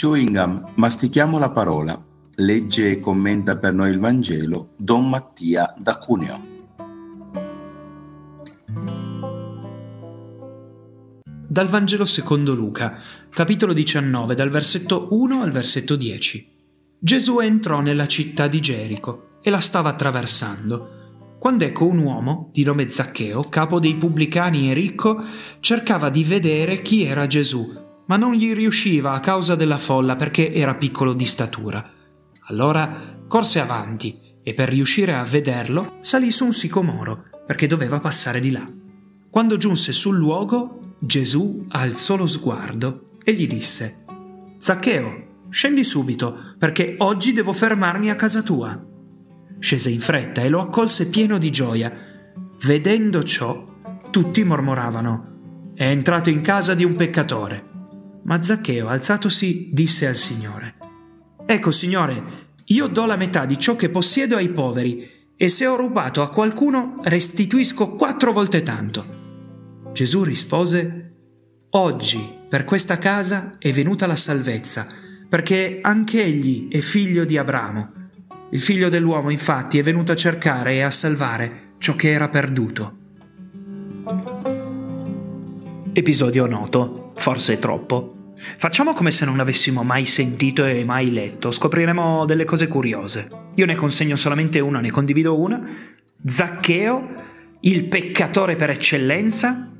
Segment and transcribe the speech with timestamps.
[0.00, 2.02] Chewing gum, mastichiamo la parola.
[2.36, 6.42] Legge e commenta per noi il Vangelo Don Mattia da Cuneo.
[11.46, 16.48] Dal Vangelo secondo Luca, capitolo 19, dal versetto 1 al versetto 10.
[16.98, 20.96] Gesù entrò nella città di Gerico e la stava attraversando
[21.38, 25.22] quando ecco un uomo, di nome Zaccheo, capo dei pubblicani e ricco,
[25.60, 30.52] cercava di vedere chi era Gesù, ma non gli riusciva a causa della folla perché
[30.52, 31.92] era piccolo di statura.
[32.48, 32.92] Allora
[33.28, 38.50] corse avanti e per riuscire a vederlo salì su un sicomoro perché doveva passare di
[38.50, 38.68] là.
[39.30, 44.04] Quando giunse sul luogo, Gesù alzò lo sguardo e gli disse
[44.58, 48.86] Zaccheo, scendi subito perché oggi devo fermarmi a casa tua.
[49.60, 51.92] Scese in fretta e lo accolse pieno di gioia.
[52.64, 53.68] Vedendo ciò,
[54.10, 57.69] tutti mormoravano: È entrato in casa di un peccatore.
[58.30, 60.76] Ma Zaccheo, alzatosi, disse al Signore:
[61.44, 62.22] Ecco, Signore,
[62.66, 65.04] io do la metà di ciò che possiedo ai poveri,
[65.36, 69.90] e se ho rubato a qualcuno, restituisco quattro volte tanto.
[69.92, 71.14] Gesù rispose:
[71.70, 74.86] Oggi per questa casa è venuta la salvezza,
[75.28, 77.92] perché anche egli è figlio di Abramo.
[78.50, 82.96] Il figlio dell'uomo infatti è venuto a cercare e a salvare ciò che era perduto.
[85.92, 88.18] Episodio noto, forse troppo.
[88.56, 93.28] Facciamo come se non l'avessimo mai sentito e mai letto, scopriremo delle cose curiose.
[93.54, 95.60] Io ne consegno solamente una, ne condivido una.
[96.24, 97.08] Zaccheo,
[97.60, 99.70] il peccatore per eccellenza,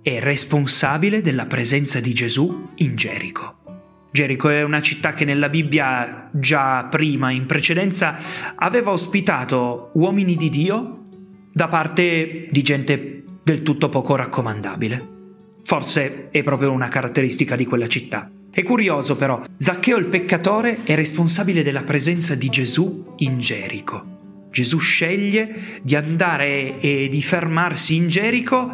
[0.00, 3.58] è responsabile della presenza di Gesù in Gerico.
[4.12, 8.16] Gerico è una città che nella Bibbia già prima, in precedenza,
[8.54, 11.06] aveva ospitato uomini di Dio
[11.52, 15.13] da parte di gente del tutto poco raccomandabile.
[15.64, 18.30] Forse è proprio una caratteristica di quella città.
[18.50, 24.12] È curioso però, Zaccheo il peccatore è responsabile della presenza di Gesù in Gerico.
[24.50, 28.70] Gesù sceglie di andare e di fermarsi in Gerico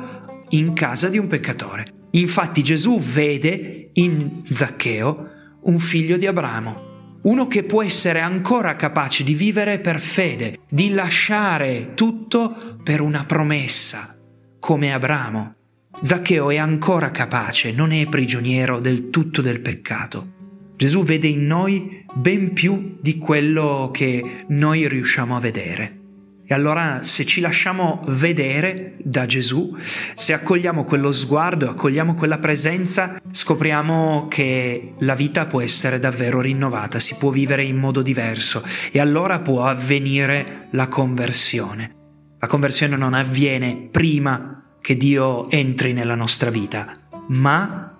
[0.50, 1.84] in casa di un peccatore.
[2.10, 5.28] Infatti Gesù vede in Zaccheo
[5.62, 10.90] un figlio di Abramo, uno che può essere ancora capace di vivere per fede, di
[10.90, 14.16] lasciare tutto per una promessa,
[14.58, 15.54] come Abramo.
[16.02, 20.38] Zaccheo è ancora capace, non è prigioniero del tutto del peccato.
[20.76, 25.98] Gesù vede in noi ben più di quello che noi riusciamo a vedere.
[26.46, 29.76] E allora se ci lasciamo vedere da Gesù,
[30.14, 36.98] se accogliamo quello sguardo, accogliamo quella presenza, scopriamo che la vita può essere davvero rinnovata,
[36.98, 41.94] si può vivere in modo diverso e allora può avvenire la conversione.
[42.40, 46.92] La conversione non avviene prima che Dio entri nella nostra vita,
[47.28, 47.96] ma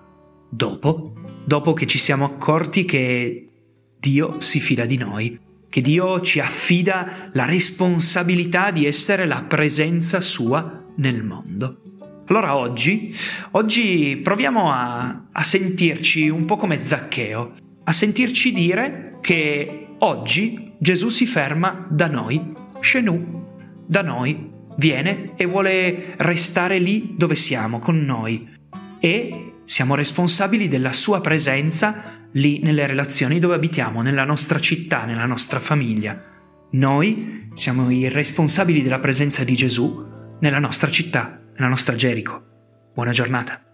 [0.49, 3.49] dopo, dopo che ci siamo accorti che
[3.97, 5.39] Dio si fida di noi
[5.71, 11.77] che Dio ci affida la responsabilità di essere la presenza sua nel mondo.
[12.27, 13.15] Allora oggi,
[13.51, 17.53] oggi proviamo a, a sentirci un po' come Zaccheo,
[17.85, 23.45] a sentirci dire che oggi Gesù si ferma da noi, Shenù,
[23.85, 28.47] da noi, viene e vuole restare lì dove siamo, con noi.
[28.99, 35.25] E siamo responsabili della sua presenza lì nelle relazioni dove abitiamo, nella nostra città, nella
[35.25, 36.21] nostra famiglia.
[36.71, 42.43] Noi siamo i responsabili della presenza di Gesù nella nostra città, nella nostra Gerico.
[42.93, 43.70] Buona giornata.